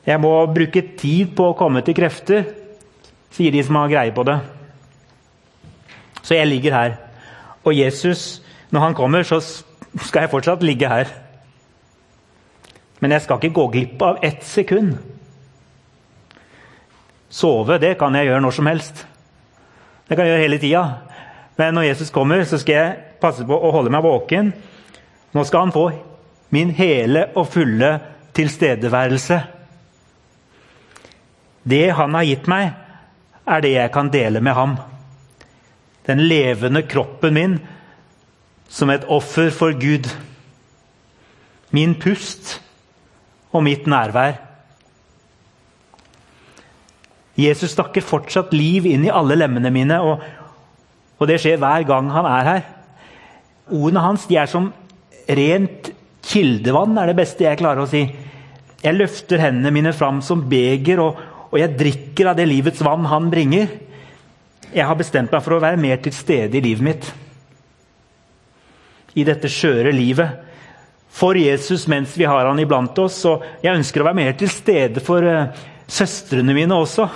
Jeg 0.06 0.22
må 0.22 0.32
bruke 0.54 0.84
tid 1.00 1.34
på 1.38 1.50
å 1.50 1.58
komme 1.58 1.82
til 1.82 1.98
krefter, 1.98 2.46
sier 3.34 3.51
de 3.51 3.63
som 3.65 3.80
har 3.80 3.89
greie 3.89 4.13
på 4.13 4.25
det. 4.27 4.38
Så 6.22 6.38
jeg 6.38 6.50
ligger 6.50 6.77
her. 6.77 6.96
Og 7.65 7.74
Jesus, 7.74 8.44
når 8.70 8.86
han 8.86 8.98
kommer, 8.98 9.25
så 9.25 9.42
skal 9.42 10.25
jeg 10.25 10.34
fortsatt 10.34 10.63
ligge 10.65 10.89
her. 10.89 11.10
Men 13.01 13.18
jeg 13.18 13.25
skal 13.25 13.42
ikke 13.42 13.58
gå 13.58 13.68
glipp 13.74 14.06
av 14.06 14.22
ett 14.25 14.46
sekund. 14.46 14.96
Sove, 17.30 17.80
det 17.82 17.98
kan 18.00 18.15
jeg 18.15 18.30
gjøre 18.30 18.46
når 18.46 18.56
som 18.56 18.70
helst. 18.70 19.06
Det 20.06 20.15
kan 20.15 20.25
jeg 20.25 20.36
gjøre 20.36 20.46
hele 20.46 20.62
tida. 20.62 20.84
Men 21.58 21.74
når 21.74 21.89
Jesus 21.89 22.13
kommer, 22.13 22.46
så 22.46 22.62
skal 22.62 22.77
jeg 22.77 22.98
passe 23.22 23.46
på 23.48 23.58
å 23.58 23.74
holde 23.74 23.94
meg 23.94 24.06
våken. 24.06 24.54
Nå 25.34 25.44
skal 25.50 25.65
han 25.65 25.74
få 25.74 25.89
min 26.56 26.72
hele 26.76 27.28
og 27.36 27.50
fulle 27.52 27.92
tilstedeværelse. 28.36 29.42
Det 31.66 31.86
han 31.98 32.16
har 32.16 32.28
gitt 32.28 32.50
meg, 32.52 32.74
er 33.46 33.62
det 33.62 33.74
jeg 33.76 33.92
kan 33.94 34.12
dele 34.14 34.42
med 34.42 34.58
ham. 34.58 34.76
Den 36.06 36.22
levende 36.30 36.86
kroppen 36.88 37.34
min 37.34 37.58
som 38.70 38.90
et 38.90 39.06
offer 39.10 39.50
for 39.54 39.74
Gud. 39.78 40.10
Min 41.72 41.96
pust 42.02 42.60
og 43.52 43.64
mitt 43.66 43.88
nærvær. 43.88 44.40
Jesus 47.36 47.76
snakker 47.76 48.06
fortsatt 48.06 48.54
liv 48.56 48.86
inn 48.88 49.04
i 49.06 49.12
alle 49.12 49.36
lemmene 49.36 49.72
mine. 49.74 50.00
og 50.02 50.24
Og 51.20 51.28
det 51.28 51.40
skjer 51.42 51.60
hver 51.60 51.84
gang 51.88 52.10
han 52.12 52.28
er 52.30 52.50
her. 52.50 52.62
Ordene 53.72 54.04
hans 54.04 54.26
de 54.30 54.38
er 54.38 54.50
som 54.50 54.72
rent 55.30 55.92
kildevann, 56.25 56.98
er 56.98 57.12
det 57.12 57.20
beste 57.20 57.46
jeg 57.46 57.60
klarer 57.60 57.84
å 57.84 57.89
si. 57.89 58.03
Jeg 58.82 58.98
løfter 58.98 59.41
hendene 59.41 59.74
mine 59.74 59.94
fram 59.96 60.22
som 60.25 60.44
beger, 60.50 61.01
og, 61.01 61.20
og 61.51 61.60
jeg 61.62 61.77
drikker 61.77 62.32
av 62.32 62.39
det 62.39 62.48
livets 62.50 62.84
vann 62.86 63.08
han 63.10 63.29
bringer. 63.32 63.70
Jeg 64.75 64.88
har 64.89 64.98
bestemt 65.00 65.32
meg 65.32 65.44
for 65.46 65.55
å 65.55 65.62
være 65.63 65.79
mer 65.79 66.01
til 66.03 66.13
stede 66.15 66.60
i 66.60 66.63
livet 66.65 66.86
mitt. 66.86 67.08
I 69.15 69.24
dette 69.27 69.50
skjøre 69.51 69.94
livet. 69.96 70.44
For 71.15 71.38
Jesus 71.39 71.86
mens 71.88 72.17
vi 72.20 72.27
har 72.27 72.50
han 72.50 72.60
iblant 72.60 72.98
oss. 73.00 73.22
Og 73.29 73.46
jeg 73.63 73.77
ønsker 73.77 74.03
å 74.03 74.10
være 74.10 74.20
mer 74.20 74.36
til 74.36 74.51
stede 74.51 75.03
for 75.03 75.24
uh, 75.24 75.48
søstrene 75.88 76.55
mine 76.58 76.75
også 76.75 77.08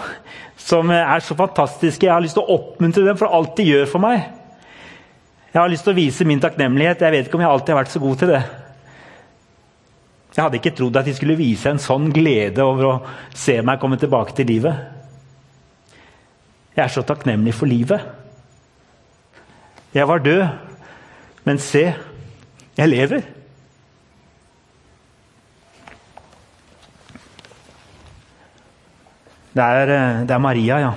som 0.70 0.92
er 0.94 1.24
så 1.26 1.36
fantastiske. 1.36 2.06
Jeg 2.06 2.14
har 2.14 2.24
lyst 2.24 2.38
til 2.38 2.46
å 2.46 2.58
oppmuntre 2.60 3.04
dem 3.08 3.20
for 3.20 3.32
alt 3.34 3.56
de 3.58 3.66
gjør 3.68 3.90
for 3.90 4.04
meg. 4.04 4.24
Jeg 5.50 5.58
har 5.58 5.72
lyst 5.72 5.88
til 5.88 5.96
å 5.96 5.98
vise 5.98 6.28
min 6.30 6.42
takknemlighet. 6.44 7.02
Jeg 7.02 7.16
vet 7.16 7.28
ikke 7.28 7.40
om 7.40 7.44
jeg 7.44 7.52
alltid 7.52 7.74
har 7.74 7.82
vært 7.82 7.94
så 7.96 8.02
god 8.04 8.20
til 8.22 8.34
det. 8.36 8.42
Jeg 10.40 10.46
hadde 10.46 10.56
ikke 10.62 10.72
trodd 10.72 10.96
at 10.96 11.04
de 11.04 11.12
skulle 11.12 11.36
vise 11.36 11.68
en 11.68 11.82
sånn 11.84 12.06
glede 12.16 12.64
over 12.64 12.86
å 12.88 12.92
se 13.36 13.58
meg 13.60 13.82
komme 13.82 13.98
tilbake 14.00 14.32
til 14.38 14.48
livet. 14.48 14.78
Jeg 16.78 16.80
er 16.86 16.94
så 16.94 17.04
takknemlig 17.04 17.52
for 17.58 17.68
livet. 17.68 18.06
Jeg 19.92 20.08
var 20.08 20.24
død, 20.24 20.46
men 21.44 21.60
se, 21.60 21.82
jeg 22.80 22.88
lever. 22.88 23.28
Det 29.52 29.68
er, 29.68 29.94
eh, 29.98 30.24
det 30.24 30.38
er, 30.38 30.46
Maria, 30.48 30.80
ja. 30.86 30.96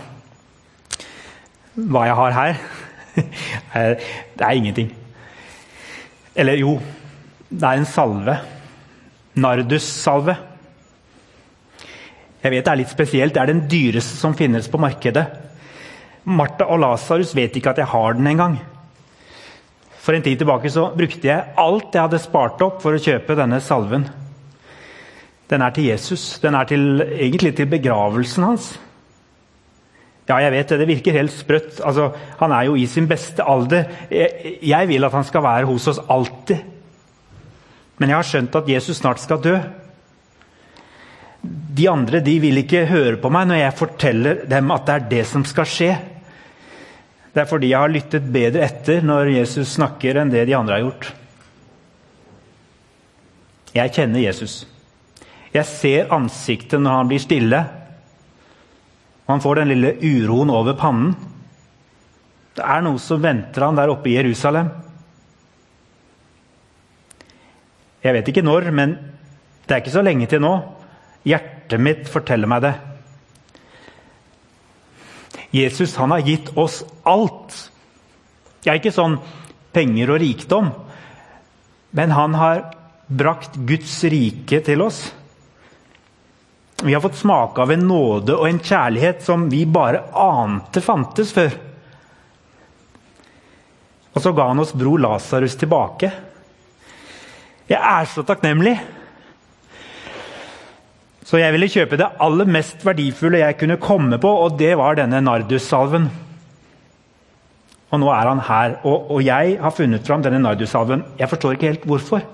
Hva 1.74 2.06
jeg 2.06 2.20
har 2.22 2.38
her 2.38 2.64
Det 4.38 4.46
er 4.46 4.54
ingenting. 4.54 4.94
Eller 6.36 6.62
jo, 6.62 6.78
det 7.50 7.66
er 7.66 7.82
en 7.82 7.92
salve. 7.98 8.38
Nardus-salve. 9.40 10.36
Jeg 12.42 12.50
vet 12.50 12.66
det 12.66 12.72
er 12.72 12.80
litt 12.80 12.92
spesielt. 12.92 13.34
Det 13.34 13.42
er 13.42 13.52
den 13.52 13.64
dyreste 13.70 14.18
som 14.18 14.34
finnes 14.36 14.68
på 14.68 14.80
markedet. 14.82 15.24
Martha 16.24 16.66
og 16.70 16.82
Lasarus 16.82 17.34
vet 17.34 17.56
ikke 17.58 17.72
at 17.72 17.80
jeg 17.82 17.90
har 17.90 18.18
den 18.18 18.28
engang. 18.30 18.58
For 20.02 20.14
en 20.16 20.24
tid 20.24 20.40
tilbake 20.40 20.70
så 20.70 20.88
brukte 20.96 21.28
jeg 21.28 21.54
alt 21.62 21.94
jeg 21.94 22.02
hadde 22.02 22.22
spart 22.22 22.62
opp 22.64 22.80
for 22.82 22.94
å 22.94 23.02
kjøpe 23.02 23.38
denne 23.38 23.60
salven. 23.62 24.08
Den 25.50 25.62
er 25.62 25.74
til 25.74 25.90
Jesus. 25.92 26.40
Den 26.42 26.56
er 26.58 26.66
til, 26.66 27.02
egentlig 27.02 27.54
til 27.58 27.70
begravelsen 27.70 28.46
hans. 28.46 28.72
Ja, 30.28 30.38
jeg 30.38 30.52
vet 30.54 30.70
det. 30.70 30.78
Det 30.80 30.88
virker 30.90 31.18
helt 31.18 31.34
sprøtt. 31.34 31.80
Altså, 31.84 32.10
han 32.40 32.54
er 32.54 32.66
jo 32.68 32.76
i 32.78 32.86
sin 32.90 33.08
beste 33.10 33.44
alder. 33.46 33.90
Jeg, 34.10 34.56
jeg 34.62 34.88
vil 34.90 35.06
at 35.06 35.14
han 35.14 35.26
skal 35.28 35.44
være 35.44 35.68
hos 35.70 35.88
oss 35.92 36.02
alltid. 36.10 36.62
Men 38.00 38.10
jeg 38.10 38.18
har 38.18 38.28
skjønt 38.28 38.58
at 38.58 38.68
Jesus 38.70 39.00
snart 39.00 39.20
skal 39.22 39.42
dø. 39.42 39.56
De 41.42 41.88
andre 41.90 42.20
de 42.22 42.36
vil 42.42 42.60
ikke 42.62 42.86
høre 42.90 43.18
på 43.20 43.30
meg 43.34 43.48
når 43.50 43.60
jeg 43.60 43.78
forteller 43.78 44.42
dem 44.50 44.70
at 44.74 44.86
det 44.86 44.94
er 44.94 45.08
det 45.10 45.22
som 45.30 45.44
skal 45.48 45.68
skje. 45.68 45.90
Det 47.32 47.42
er 47.42 47.48
fordi 47.48 47.72
jeg 47.72 47.80
har 47.80 47.92
lyttet 47.92 48.28
bedre 48.32 48.64
etter 48.66 49.04
når 49.04 49.32
Jesus 49.38 49.74
snakker, 49.78 50.20
enn 50.20 50.32
det 50.32 50.44
de 50.48 50.56
andre 50.56 50.76
har 50.76 50.84
gjort. 50.84 51.08
Jeg 53.72 53.94
kjenner 53.96 54.20
Jesus. 54.20 54.62
Jeg 55.52 55.64
ser 55.68 56.12
ansiktet 56.12 56.80
når 56.80 56.98
han 56.98 57.08
blir 57.08 57.22
stille. 57.22 57.62
Han 59.30 59.40
får 59.40 59.62
den 59.62 59.72
lille 59.72 59.94
uroen 60.02 60.52
over 60.52 60.76
pannen. 60.76 61.14
Det 62.52 62.64
er 62.68 62.82
noe 62.84 63.00
som 63.00 63.22
venter 63.22 63.64
han 63.64 63.78
der 63.78 63.92
oppe 63.92 64.10
i 64.12 64.18
Jerusalem. 64.18 64.68
Jeg 68.02 68.16
vet 68.16 68.28
ikke 68.32 68.44
når, 68.44 68.70
men 68.74 68.96
det 69.66 69.74
er 69.74 69.82
ikke 69.82 69.94
så 69.94 70.02
lenge 70.02 70.26
til 70.30 70.42
nå. 70.42 70.56
Hjertet 71.28 71.82
mitt 71.82 72.08
forteller 72.10 72.50
meg 72.50 72.64
det. 72.64 72.72
Jesus 75.52 75.94
han 76.00 76.14
har 76.14 76.24
gitt 76.26 76.50
oss 76.58 76.80
alt. 77.06 77.54
Ja, 78.64 78.74
ikke 78.74 78.94
sånn 78.94 79.18
penger 79.72 80.14
og 80.14 80.20
rikdom, 80.22 80.70
men 81.96 82.12
han 82.12 82.36
har 82.36 82.62
brakt 83.06 83.56
Guds 83.68 83.94
rike 84.08 84.62
til 84.64 84.84
oss. 84.84 85.02
Vi 86.82 86.94
har 86.94 87.02
fått 87.04 87.20
smake 87.20 87.62
av 87.62 87.70
en 87.72 87.84
nåde 87.86 88.34
og 88.34 88.48
en 88.48 88.58
kjærlighet 88.58 89.22
som 89.22 89.46
vi 89.52 89.62
bare 89.70 90.02
ante 90.18 90.82
fantes 90.82 91.30
før. 91.36 91.54
Og 94.12 94.24
så 94.24 94.32
ga 94.36 94.48
han 94.50 94.60
oss 94.60 94.74
bror 94.76 95.00
Lasarus 95.00 95.54
tilbake. 95.60 96.10
Jeg 97.72 97.80
er 97.80 98.08
så 98.10 98.24
takknemlig. 98.28 98.74
Så 101.24 101.38
jeg 101.40 101.54
ville 101.54 101.70
kjøpe 101.72 101.96
det 101.96 102.10
aller 102.20 102.50
mest 102.50 102.82
verdifulle 102.84 103.40
jeg 103.40 103.56
kunne 103.60 103.80
komme 103.80 104.18
på, 104.20 104.28
og 104.28 104.58
det 104.60 104.74
var 104.76 104.98
denne 104.98 105.22
Nardus-salven. 105.24 106.10
Og 107.92 108.00
nå 108.00 108.10
er 108.12 108.28
han 108.28 108.42
her, 108.44 108.76
og, 108.88 109.10
og 109.14 109.24
jeg 109.24 109.56
har 109.62 109.74
funnet 109.76 110.04
fram 110.06 110.24
denne 110.24 110.42
Nardus-salven. 110.42 111.06
Jeg 111.20 111.30
forstår 111.30 111.56
ikke 111.56 111.70
helt 111.70 111.88
hvorfor. 111.88 112.26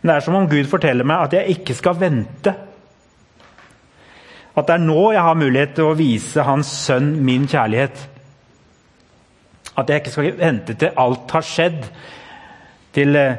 Men 0.00 0.12
det 0.12 0.16
er 0.16 0.24
som 0.24 0.38
om 0.38 0.48
Gud 0.48 0.68
forteller 0.70 1.04
meg 1.08 1.26
at 1.26 1.36
jeg 1.36 1.58
ikke 1.58 1.76
skal 1.76 2.00
vente. 2.00 2.52
At 4.56 4.68
det 4.68 4.76
er 4.76 4.84
nå 4.84 5.00
jeg 5.12 5.24
har 5.26 5.40
mulighet 5.40 5.72
til 5.76 5.90
å 5.90 5.96
vise 5.98 6.44
Hans 6.46 6.70
sønn 6.86 7.16
min 7.26 7.48
kjærlighet. 7.50 8.04
At 9.76 9.90
jeg 9.90 10.00
ikke 10.00 10.14
skal 10.14 10.36
vente 10.38 10.76
til 10.80 10.94
alt 10.96 11.34
har 11.36 11.44
skjedd, 11.44 11.82
til, 12.96 13.16
eh, 13.16 13.36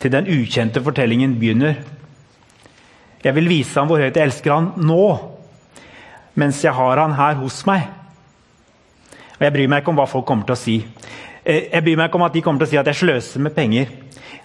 til 0.00 0.12
den 0.12 0.30
ukjente 0.30 0.82
fortellingen 0.82 1.36
begynner. 1.40 1.74
Jeg 3.24 3.34
vil 3.34 3.48
vise 3.48 3.78
ham 3.78 3.88
hvor 3.88 4.00
høyt 4.00 4.16
jeg 4.16 4.28
elsker 4.28 4.52
han 4.52 4.70
nå, 4.76 5.04
mens 6.40 6.62
jeg 6.64 6.72
har 6.76 7.00
han 7.00 7.16
her 7.16 7.36
hos 7.40 7.64
meg. 7.68 7.86
Og 9.36 9.40
Jeg 9.40 9.52
bryr 9.52 9.68
meg 9.68 9.82
ikke 9.82 9.92
om 9.92 10.00
hva 10.00 10.08
folk 10.08 10.26
kommer 10.26 10.48
til 10.48 10.56
å 10.56 10.60
si. 10.60 10.78
Eh, 11.44 11.68
jeg 11.72 11.84
bryr 11.84 12.00
meg 12.00 12.08
ikke 12.08 12.20
om 12.20 12.26
at 12.28 12.32
de 12.32 12.42
kommer 12.42 12.62
til 12.62 12.68
å 12.68 12.72
si 12.72 12.80
at 12.80 12.86
jeg 12.86 13.00
sløser 13.02 13.44
med 13.44 13.54
penger. 13.54 13.92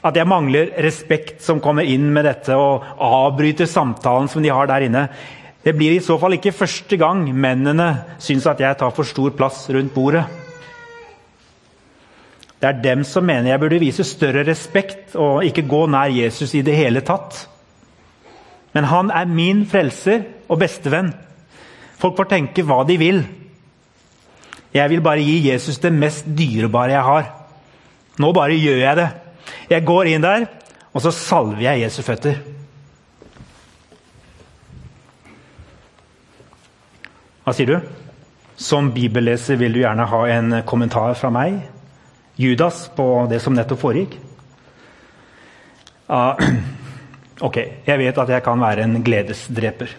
At 0.04 0.16
jeg 0.16 0.28
mangler 0.28 0.72
respekt 0.80 1.44
som 1.44 1.60
kommer 1.60 1.84
inn 1.84 2.12
med 2.14 2.26
dette 2.26 2.56
og 2.56 2.84
avbryter 3.04 3.68
samtalen 3.68 4.30
som 4.32 4.44
de 4.44 4.52
har 4.52 4.68
der 4.68 4.88
inne. 4.88 5.10
Det 5.64 5.76
blir 5.76 5.98
i 5.98 6.04
så 6.04 6.16
fall 6.20 6.38
ikke 6.38 6.56
første 6.56 6.96
gang 6.98 7.26
mennene 7.36 8.16
syns 8.20 8.48
at 8.48 8.60
jeg 8.64 8.80
tar 8.80 8.96
for 8.96 9.04
stor 9.04 9.36
plass 9.36 9.66
rundt 9.70 9.94
bordet. 9.94 10.24
Det 12.60 12.68
er 12.68 12.82
dem 12.84 13.06
som 13.08 13.24
mener 13.24 13.54
jeg 13.54 13.62
burde 13.62 13.80
vise 13.80 14.04
større 14.04 14.44
respekt 14.48 15.16
og 15.16 15.46
ikke 15.48 15.68
gå 15.70 15.86
nær 15.88 16.12
Jesus 16.12 16.54
i 16.60 16.64
det 16.66 16.76
hele 16.76 17.02
tatt. 17.08 17.46
Men 18.76 18.90
han 18.92 19.12
er 19.16 19.32
min 19.32 19.64
frelser 19.68 20.26
og 20.50 20.60
bestevenn. 20.62 21.14
Folk 22.00 22.20
får 22.20 22.30
tenke 22.36 22.66
hva 22.68 22.84
de 22.88 23.00
vil. 23.00 23.24
Jeg 24.76 24.92
vil 24.92 25.02
bare 25.02 25.24
gi 25.24 25.40
Jesus 25.48 25.80
det 25.82 25.94
mest 25.96 26.28
dyrebare 26.38 26.94
jeg 26.94 27.08
har. 27.08 27.32
Nå 28.20 28.34
bare 28.36 28.60
gjør 28.60 28.84
jeg 28.84 29.00
det. 29.00 29.10
Jeg 29.72 29.86
går 29.88 30.12
inn 30.12 30.24
der, 30.24 30.46
og 30.94 31.02
så 31.02 31.14
salver 31.16 31.64
jeg 31.64 31.86
Jesu 31.86 32.02
føtter. 32.06 32.38
Hva 37.46 37.56
sier 37.56 37.72
du? 37.72 37.90
Som 38.60 38.92
bibelleser 38.94 39.58
vil 39.58 39.74
du 39.74 39.82
gjerne 39.82 40.06
ha 40.12 40.22
en 40.36 40.60
kommentar 40.68 41.16
fra 41.18 41.32
meg, 41.34 41.62
Judas, 42.40 42.86
på 42.96 43.28
det 43.30 43.42
som 43.44 43.56
nettopp 43.56 43.82
foregikk? 43.82 44.16
Uh, 46.08 46.40
ok, 47.48 47.58
jeg 47.86 48.00
vet 48.00 48.22
at 48.24 48.32
jeg 48.32 48.46
kan 48.46 48.62
være 48.64 48.86
en 48.88 49.02
gledesdreper. 49.04 49.92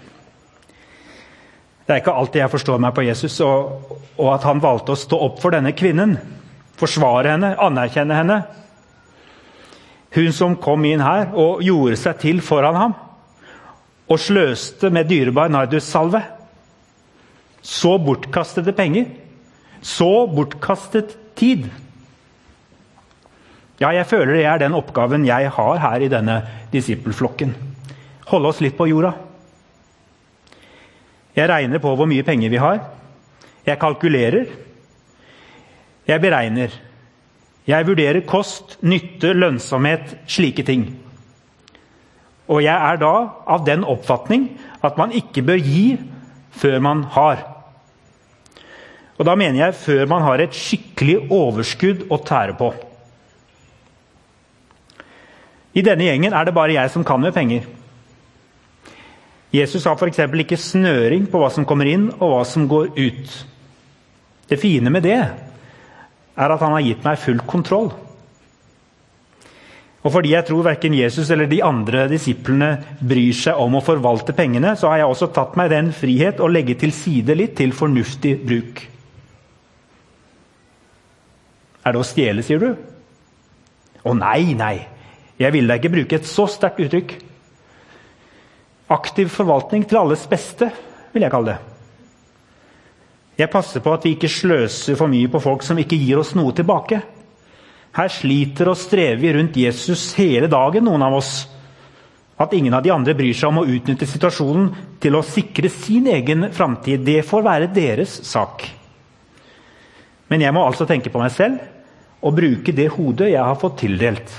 Det 1.85 1.97
er 1.97 2.01
ikke 2.01 2.15
alltid 2.17 2.41
jeg 2.45 2.53
forstår 2.53 2.81
meg 2.81 2.95
på 2.97 3.05
Jesus, 3.05 3.37
og, 3.45 3.99
og 4.17 4.33
at 4.33 4.47
han 4.47 4.63
valgte 4.63 4.95
å 4.95 4.99
stå 4.99 5.19
opp 5.27 5.41
for 5.43 5.53
denne 5.53 5.75
kvinnen. 5.77 6.17
Forsvare 6.81 7.35
henne, 7.35 7.53
anerkjenne 7.61 8.17
henne. 8.17 8.41
Hun 10.15 10.33
som 10.35 10.57
kom 10.59 10.85
inn 10.89 11.03
her 11.05 11.35
og 11.39 11.61
gjorde 11.67 11.99
seg 12.01 12.19
til 12.23 12.41
foran 12.43 12.79
ham 12.79 12.95
og 14.11 14.19
sløste 14.19 14.91
med 14.91 15.07
dyrebar 15.11 15.53
nardussalve. 15.53 16.23
Så 17.63 17.97
bortkastede 18.03 18.73
penger. 18.75 19.07
Så 19.83 20.27
bortkastet 20.31 21.15
tid. 21.39 21.69
Ja, 23.81 23.95
jeg 23.97 24.05
føler 24.11 24.35
det 24.37 24.45
er 24.45 24.61
den 24.61 24.77
oppgaven 24.77 25.25
jeg 25.25 25.49
har 25.57 25.79
her 25.81 26.03
i 26.05 26.11
denne 26.13 26.37
disippelflokken. 26.73 27.55
Holde 28.29 28.51
oss 28.53 28.61
litt 28.61 28.77
på 28.77 28.91
jorda. 28.91 29.15
Jeg 31.33 31.49
regner 31.49 31.81
på 31.81 31.95
hvor 31.97 32.09
mye 32.11 32.27
penger 32.27 32.53
vi 32.53 32.61
har. 32.61 32.83
Jeg 33.65 33.81
kalkulerer. 33.81 34.51
Jeg 36.11 36.21
beregner. 36.21 36.75
Jeg 37.71 37.87
vurderer 37.87 38.27
kost, 38.29 38.77
nytte, 38.83 39.33
lønnsomhet, 39.33 40.13
slike 40.29 40.67
ting. 40.67 40.85
Og 42.51 42.61
jeg 42.67 42.75
er 42.75 43.01
da 43.01 43.15
av 43.49 43.65
den 43.65 43.87
oppfatning 43.89 44.49
at 44.85 45.01
man 45.01 45.15
ikke 45.17 45.47
bør 45.47 45.65
gi 45.65 45.87
før 46.61 46.79
man 46.85 47.07
har. 47.17 47.47
Og 49.17 49.25
da 49.29 49.37
mener 49.41 49.65
jeg 49.65 49.81
før 49.87 50.07
man 50.11 50.25
har 50.27 50.45
et 50.45 50.57
skikkelig 50.57 51.31
overskudd 51.33 52.09
å 52.13 52.21
tære 52.27 52.59
på. 52.61 52.73
I 55.75 55.85
denne 55.87 56.09
gjengen 56.09 56.35
er 56.35 56.47
det 56.47 56.57
bare 56.57 56.75
jeg 56.75 56.91
som 56.91 57.05
kan 57.07 57.21
med 57.23 57.35
penger. 57.35 57.67
Jesus 59.55 59.87
har 59.87 59.99
f.eks. 59.99 60.19
ikke 60.19 60.59
snøring 60.59 61.27
på 61.31 61.41
hva 61.43 61.51
som 61.51 61.67
kommer 61.67 61.89
inn 61.91 62.09
og 62.13 62.27
hva 62.33 62.45
som 62.47 62.69
går 62.71 62.93
ut. 62.99 63.33
Det 64.51 64.59
fine 64.59 64.91
med 64.91 65.07
det 65.07 65.19
er 65.21 66.55
at 66.55 66.63
han 66.63 66.75
har 66.75 66.87
gitt 66.87 67.05
meg 67.07 67.19
full 67.23 67.43
kontroll. 67.47 67.91
Og 70.01 70.15
fordi 70.15 70.33
jeg 70.33 70.47
tror 70.49 70.65
verken 70.65 70.95
Jesus 70.97 71.29
eller 71.31 71.51
de 71.51 71.61
andre 71.63 72.07
disiplene 72.09 72.71
bryr 73.05 73.35
seg 73.37 73.59
om 73.61 73.75
å 73.77 73.83
forvalte 73.85 74.33
pengene, 74.37 74.73
så 74.79 74.89
har 74.89 75.03
jeg 75.03 75.11
også 75.13 75.29
tatt 75.37 75.59
meg 75.61 75.69
den 75.75 75.91
frihet 75.93 76.41
å 76.41 76.49
legge 76.49 76.79
til 76.81 76.95
side 76.97 77.37
litt 77.37 77.59
til 77.59 77.75
fornuftig 77.77 78.39
bruk. 78.47 78.81
Er 81.85 81.93
det 81.93 82.01
å 82.01 82.07
stjele, 82.07 82.45
sier 82.45 82.63
du? 82.63 82.71
Å 84.01 84.17
nei, 84.17 84.55
nei. 84.57 84.77
Jeg 85.41 85.55
vil 85.55 85.69
da 85.69 85.79
ikke 85.79 85.93
bruke 85.95 86.19
et 86.21 86.29
så 86.29 86.45
sterkt 86.51 86.83
uttrykk. 86.85 87.15
Aktiv 88.93 89.31
forvaltning 89.33 89.87
til 89.89 90.01
alles 90.01 90.27
beste, 90.29 90.69
vil 91.15 91.25
jeg 91.25 91.33
kalle 91.33 91.55
det. 91.55 91.61
Jeg 93.41 93.49
passer 93.49 93.81
på 93.81 93.93
at 93.95 94.05
vi 94.05 94.13
ikke 94.17 94.29
sløser 94.29 94.99
for 94.99 95.09
mye 95.09 95.31
på 95.33 95.41
folk 95.41 95.65
som 95.65 95.79
ikke 95.81 95.97
gir 95.97 96.21
oss 96.21 96.35
noe 96.37 96.53
tilbake. 96.53 96.99
Her 97.97 98.13
sliter 98.13 98.69
og 98.71 98.77
strever 98.79 99.23
vi 99.23 99.33
rundt 99.33 99.57
Jesus 99.57 100.11
hele 100.19 100.51
dagen, 100.51 100.85
noen 100.85 101.07
av 101.07 101.17
oss. 101.17 101.33
At 102.41 102.53
ingen 102.57 102.75
av 102.77 102.85
de 102.85 102.93
andre 102.93 103.15
bryr 103.17 103.37
seg 103.37 103.49
om 103.49 103.63
å 103.63 103.67
utnytte 103.69 104.09
situasjonen 104.09 104.69
til 105.01 105.17
å 105.17 105.25
sikre 105.25 105.73
sin 105.73 106.11
egen 106.13 106.51
framtid, 106.57 107.01
det 107.07 107.25
får 107.29 107.47
være 107.47 107.73
deres 107.73 108.21
sak. 108.29 108.67
Men 110.31 110.45
jeg 110.45 110.55
må 110.55 110.67
altså 110.67 110.87
tenke 110.89 111.11
på 111.13 111.21
meg 111.23 111.33
selv 111.35 111.65
og 112.21 112.37
bruke 112.37 112.77
det 112.77 112.91
hodet 112.93 113.33
jeg 113.33 113.43
har 113.43 113.59
fått 113.59 113.81
tildelt. 113.83 114.37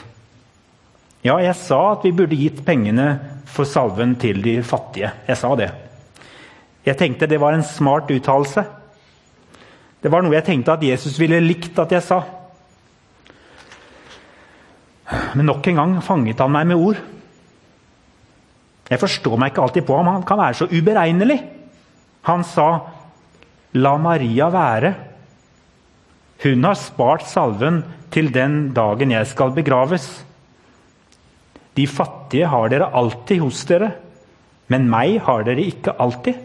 Ja, 1.22 1.38
jeg 1.38 1.54
sa 1.60 1.80
at 1.92 2.06
vi 2.06 2.14
burde 2.18 2.38
gitt 2.38 2.64
pengene 2.66 3.14
for 3.46 3.68
salven 3.70 4.16
til 4.22 4.42
de 4.42 4.58
fattige. 4.66 5.12
Jeg 5.28 5.38
sa 5.38 5.54
det. 5.60 5.70
Jeg 6.86 6.98
tenkte 6.98 7.30
det 7.30 7.40
var 7.42 7.54
en 7.54 7.66
smart 7.66 8.10
uttalelse. 8.10 8.64
Det 10.02 10.10
var 10.10 10.26
noe 10.26 10.34
jeg 10.34 10.48
tenkte 10.48 10.74
at 10.74 10.86
Jesus 10.86 11.20
ville 11.22 11.38
likt 11.44 11.78
at 11.82 11.94
jeg 11.94 12.02
sa. 12.06 12.24
Men 15.36 15.46
nok 15.46 15.68
en 15.70 15.78
gang 15.78 15.94
fanget 16.06 16.42
han 16.42 16.54
meg 16.56 16.72
med 16.72 16.82
ord. 16.82 17.04
Jeg 18.92 19.00
forstår 19.00 19.38
meg 19.40 19.54
ikke 19.54 19.68
alltid 19.68 19.86
på 19.88 20.00
ham. 20.00 20.10
Han 20.10 20.26
kan 20.28 20.42
være 20.42 20.58
så 20.58 20.68
uberegnelig. 20.72 21.38
Han 22.28 22.44
sa, 22.44 22.68
'La 23.74 23.98
Maria 23.98 24.50
være'. 24.50 24.94
Hun 26.44 26.64
har 26.64 26.74
spart 26.74 27.24
salven 27.24 27.84
til 28.12 28.34
den 28.34 28.74
dagen 28.74 29.12
jeg 29.12 29.28
skal 29.28 29.52
begraves. 29.52 30.26
De 31.78 31.88
fattige 31.88 32.50
har 32.52 32.72
dere 32.72 32.90
alltid 32.92 33.42
hos 33.42 33.64
dere, 33.70 33.92
men 34.72 34.90
meg 34.92 35.20
har 35.26 35.46
dere 35.48 35.64
ikke 35.68 35.96
alltid. 36.00 36.40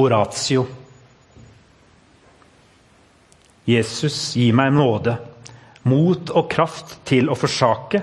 Oratio. 0.00 0.66
Jesus, 3.68 4.16
gi 4.36 4.48
meg 4.56 4.72
nåde, 4.74 5.16
mot 5.88 6.32
og 6.36 6.48
kraft 6.50 6.98
til 7.08 7.28
å 7.30 7.36
forsake, 7.38 8.00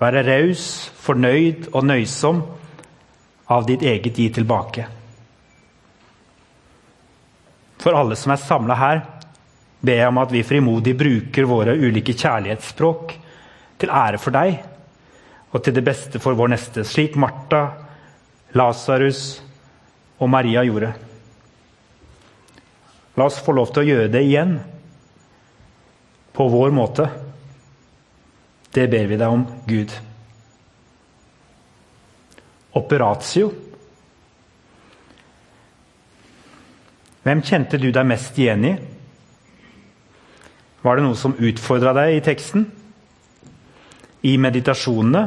være 0.00 0.24
raus, 0.26 0.64
fornøyd 1.04 1.70
og 1.74 1.84
nøysom, 1.86 2.40
av 3.50 3.66
ditt 3.66 3.82
eget 3.82 4.18
gi 4.18 4.28
tilbake. 4.32 4.86
For 7.80 7.96
alle 7.96 8.16
som 8.18 8.32
er 8.34 8.40
samla 8.40 8.76
her, 8.78 9.00
jeg 9.88 10.08
om 10.08 10.18
at 10.20 10.32
vi 10.32 10.44
frimodig 10.44 10.92
bruker 10.98 11.48
våre 11.48 11.76
ulike 11.78 12.12
kjærlighetsspråk 12.12 13.14
til 13.80 13.92
ære 13.92 14.20
for 14.20 14.36
deg 14.36 14.58
og 15.50 15.62
til 15.64 15.74
det 15.74 15.84
beste 15.86 16.20
for 16.22 16.36
vår 16.38 16.52
neste, 16.52 16.84
slik 16.86 17.16
Martha, 17.18 17.62
Lasarus 18.54 19.40
og 20.20 20.28
Maria 20.30 20.62
gjorde. 20.66 20.92
La 23.16 23.26
oss 23.26 23.40
få 23.42 23.54
lov 23.56 23.72
til 23.72 23.82
å 23.82 23.88
gjøre 23.88 24.12
det 24.12 24.22
igjen. 24.26 24.54
På 26.32 26.46
vår 26.48 26.70
måte. 26.72 27.08
Det 28.70 28.86
ber 28.90 29.08
vi 29.10 29.18
deg 29.18 29.34
om, 29.34 29.42
Gud. 29.66 29.96
Operatio. 32.78 33.50
Hvem 37.26 37.42
kjente 37.44 37.80
du 37.82 37.90
deg 37.92 38.06
mest 38.08 38.38
igjen 38.38 38.64
i? 38.70 38.72
Var 40.82 40.96
det 40.96 41.04
noe 41.04 41.18
som 41.18 41.36
utfordra 41.36 41.92
deg 41.96 42.16
i 42.16 42.24
teksten? 42.24 42.64
I 44.24 44.36
meditasjonene? 44.40 45.24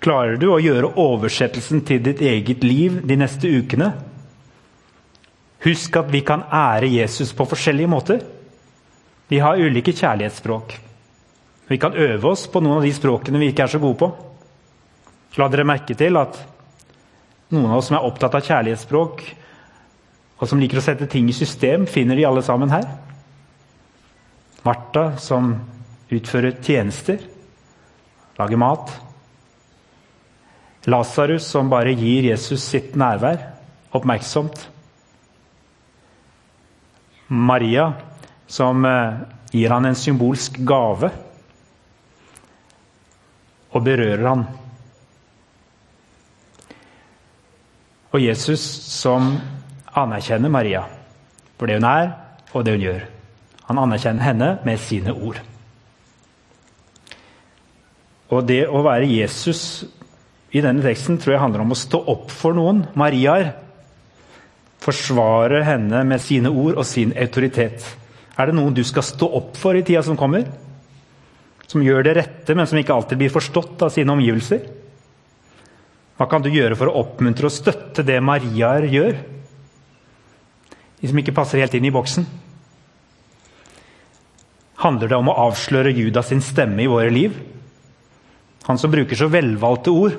Klarer 0.00 0.38
du 0.40 0.46
å 0.48 0.60
gjøre 0.60 0.94
oversettelsen 1.00 1.82
til 1.88 2.00
ditt 2.04 2.20
eget 2.24 2.64
liv 2.64 3.00
de 3.04 3.16
neste 3.20 3.48
ukene? 3.48 3.90
Husk 5.64 5.96
at 6.00 6.08
vi 6.12 6.22
kan 6.24 6.46
ære 6.48 6.88
Jesus 6.88 7.34
på 7.36 7.44
forskjellige 7.48 7.92
måter. 7.92 8.22
Vi 9.28 9.40
har 9.44 9.60
ulike 9.60 9.92
kjærlighetsspråk. 9.92 10.72
Vi 11.68 11.78
kan 11.78 11.94
øve 11.94 12.32
oss 12.32 12.46
på 12.50 12.62
noen 12.64 12.80
av 12.80 12.86
de 12.86 12.92
språkene 12.96 13.38
vi 13.38 13.52
ikke 13.52 13.66
er 13.68 13.74
så 13.74 13.80
gode 13.82 14.00
på. 14.00 14.08
La 15.38 15.46
dere 15.52 15.68
merke 15.68 15.94
til 15.94 16.16
at 16.18 16.40
noen 17.52 17.68
av 17.68 17.78
oss 17.78 17.90
som 17.90 17.98
er 17.98 18.08
opptatt 18.08 18.34
av 18.34 18.46
kjærlighetsspråk, 18.46 19.22
og 20.40 20.48
som 20.48 20.60
liker 20.60 20.80
å 20.80 20.82
sette 20.84 21.06
ting 21.12 21.28
i 21.28 21.36
system, 21.36 21.84
finner 21.86 22.16
de 22.16 22.24
alle 22.26 22.42
sammen 22.42 22.72
her. 22.72 22.88
Martha, 24.62 25.16
som 25.16 25.54
utfører 26.10 26.58
tjenester, 26.62 27.22
lager 28.38 28.60
mat. 28.60 28.92
Lasarus, 30.84 31.46
som 31.46 31.70
bare 31.70 31.94
gir 31.96 32.28
Jesus 32.30 32.64
sitt 32.64 32.96
nærvær, 32.96 33.40
oppmerksomt. 33.96 34.62
Maria, 37.28 37.92
som 38.50 38.84
eh, 38.84 39.20
gir 39.52 39.70
han 39.70 39.86
en 39.86 39.98
symbolsk 39.98 40.58
gave 40.66 41.12
og 43.70 43.84
berører 43.86 44.26
han. 44.26 44.42
Og 48.10 48.18
Jesus 48.24 48.64
som 48.90 49.36
anerkjenner 49.94 50.50
Maria 50.50 50.82
for 51.60 51.68
det 51.68 51.76
hun 51.78 51.86
er, 51.86 52.12
og 52.56 52.64
det 52.64 52.74
hun 52.74 52.86
gjør. 52.88 53.19
Han 53.70 53.78
anerkjenner 53.78 54.26
henne 54.26 54.50
med 54.66 54.82
sine 54.82 55.14
ord. 55.14 55.38
Og 58.34 58.42
det 58.46 58.64
å 58.66 58.82
være 58.82 59.06
Jesus 59.06 59.84
i 60.50 60.62
denne 60.62 60.82
teksten 60.82 61.20
tror 61.22 61.36
jeg 61.36 61.42
handler 61.44 61.62
om 61.62 61.74
å 61.74 61.78
stå 61.78 62.00
opp 62.10 62.34
for 62.34 62.56
noen 62.56 62.82
Mariaer 62.98 63.52
forsvare 64.82 65.62
henne 65.66 66.02
med 66.08 66.22
sine 66.24 66.50
ord 66.50 66.80
og 66.80 66.88
sin 66.88 67.14
autoritet. 67.14 67.86
Er 68.34 68.50
det 68.50 68.56
noen 68.56 68.74
du 68.74 68.82
skal 68.86 69.06
stå 69.06 69.28
opp 69.38 69.54
for 69.60 69.78
i 69.78 69.84
tida 69.86 70.02
som 70.02 70.18
kommer? 70.18 70.48
Som 71.70 71.84
gjør 71.86 72.02
det 72.08 72.16
rette, 72.18 72.56
men 72.58 72.66
som 72.66 72.78
ikke 72.80 72.96
alltid 72.96 73.20
blir 73.20 73.30
forstått 73.30 73.86
av 73.86 73.94
sine 73.94 74.10
omgivelser? 74.10 74.66
Hva 76.18 76.26
kan 76.26 76.42
du 76.42 76.50
gjøre 76.50 76.74
for 76.74 76.90
å 76.90 77.04
oppmuntre 77.04 77.46
og 77.46 77.54
støtte 77.54 78.02
det 78.06 78.18
Mariaer 78.24 78.90
gjør? 78.90 79.18
De 81.00 81.08
som 81.08 81.22
ikke 81.22 81.36
passer 81.36 81.62
helt 81.62 81.76
inn 81.78 81.86
i 81.86 81.94
boksen? 81.94 82.26
Handler 84.80 85.12
det 85.12 85.18
om 85.18 85.28
å 85.28 85.36
avsløre 85.48 85.92
Judas 85.92 86.30
sin 86.32 86.42
stemme 86.44 86.82
i 86.84 86.88
våre 86.90 87.10
liv? 87.12 87.36
Han 88.68 88.78
som 88.80 88.92
bruker 88.92 89.16
så 89.16 89.28
velvalgte 89.28 89.92
ord, 89.92 90.16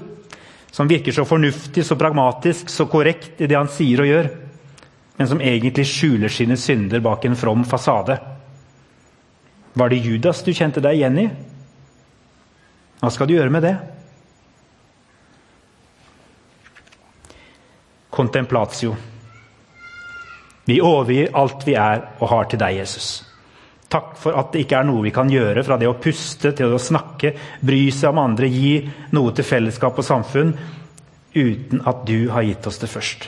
som 0.71 0.89
virker 0.89 1.13
så 1.15 1.26
fornuftig, 1.28 1.84
så 1.86 1.97
pragmatisk, 2.00 2.69
så 2.69 2.86
korrekt 2.89 3.41
i 3.41 3.50
det 3.50 3.58
han 3.58 3.69
sier 3.71 4.04
og 4.04 4.10
gjør 4.10 4.32
men 5.21 5.28
som 5.28 5.41
egentlig 5.41 5.84
skjuler 5.86 6.32
sine 6.34 6.56
synder 6.58 7.00
bak 7.00 7.26
en 7.26 7.36
from 7.38 7.62
fasade. 7.65 8.15
Var 9.74 9.89
det 9.89 10.00
Judas 10.02 10.39
du 10.41 10.50
kjente 10.50 10.82
deg 10.82 10.97
igjen 10.97 11.19
i? 11.21 11.26
Hva 12.97 13.12
skal 13.13 13.30
du 13.30 13.36
gjøre 13.36 13.54
med 13.54 13.62
det? 13.62 13.76
Contemplatio. 18.10 18.95
Vi 20.65 20.82
overgir 20.82 21.30
alt 21.38 21.67
vi 21.69 21.78
er 21.78 22.02
og 22.17 22.28
har 22.34 22.50
til 22.50 22.65
deg, 22.65 22.82
Jesus. 22.82 23.31
Takk 23.92 24.14
for 24.20 24.38
at 24.40 24.54
det 24.54 24.64
ikke 24.64 24.80
er 24.80 24.88
noe 24.88 25.04
vi 25.04 25.12
kan 25.12 25.30
gjøre, 25.32 25.66
fra 25.68 25.76
det 25.80 25.90
å 25.90 25.98
puste 26.00 26.54
til 26.56 26.72
å 26.72 26.80
snakke, 26.80 27.34
bry 27.60 27.84
seg 27.92 28.14
om 28.14 28.22
andre, 28.24 28.48
gi 28.48 28.78
noe 29.16 29.34
til 29.36 29.48
fellesskap 29.48 30.00
og 30.00 30.08
samfunn, 30.08 30.54
uten 31.36 31.84
at 31.88 32.06
du 32.08 32.30
har 32.32 32.48
gitt 32.48 32.68
oss 32.68 32.80
det 32.80 32.90
først. 32.92 33.28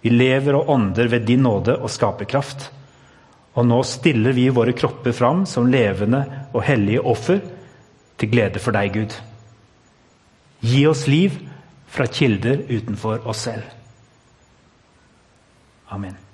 Vi 0.00 0.10
lever 0.10 0.56
og 0.56 0.70
ånder 0.72 1.10
ved 1.12 1.26
din 1.28 1.42
nåde 1.44 1.76
og 1.76 1.90
skaperkraft. 1.92 2.70
Og 3.58 3.66
nå 3.66 3.80
stiller 3.84 4.32
vi 4.32 4.46
våre 4.54 4.72
kropper 4.76 5.12
fram 5.12 5.42
som 5.46 5.68
levende 5.70 6.22
og 6.54 6.62
hellige 6.64 7.02
offer 7.02 7.42
til 8.20 8.32
glede 8.32 8.62
for 8.62 8.76
deg, 8.76 8.94
Gud. 8.94 9.16
Gi 10.64 10.86
oss 10.88 11.06
liv 11.10 11.36
fra 11.90 12.06
kilder 12.06 12.64
utenfor 12.70 13.26
oss 13.28 13.44
selv. 13.48 13.66
Amen. 15.90 16.29